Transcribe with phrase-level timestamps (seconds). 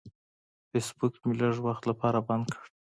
[0.69, 2.65] فیسبوک مې لږ وخت لپاره بند کړ.